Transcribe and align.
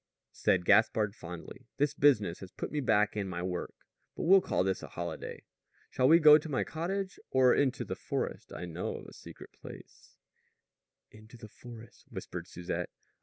Said 0.33 0.65
Gaspard 0.65 1.13
fondly: 1.15 1.67
"This 1.77 1.93
business 1.93 2.39
has 2.39 2.49
put 2.51 2.71
me 2.71 2.79
back 2.79 3.15
in 3.15 3.29
my 3.29 3.43
work; 3.43 3.75
but 4.15 4.23
we'll 4.23 4.41
call 4.41 4.63
this 4.63 4.81
a 4.81 4.87
holiday. 4.87 5.43
Shall 5.91 6.07
we 6.07 6.17
go 6.17 6.39
to 6.39 6.49
my 6.49 6.63
cottage 6.63 7.19
or 7.29 7.53
into 7.53 7.85
the 7.85 7.95
forest? 7.95 8.51
I 8.51 8.65
know 8.65 8.95
of 8.95 9.05
a 9.05 9.13
secret 9.13 9.51
place" 9.53 10.15
"Into 11.11 11.37
the 11.37 11.47
forest," 11.47 12.07
whispered 12.09 12.47
Susette. 12.47 12.89